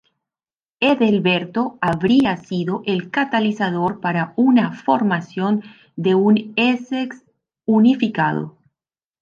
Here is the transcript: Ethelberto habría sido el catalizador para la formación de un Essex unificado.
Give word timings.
Ethelberto 0.79 1.77
habría 1.79 2.35
sido 2.35 2.81
el 2.87 3.11
catalizador 3.11 3.99
para 3.99 4.33
la 4.51 4.71
formación 4.71 5.61
de 5.95 6.15
un 6.15 6.53
Essex 6.55 7.23
unificado. 7.65 8.57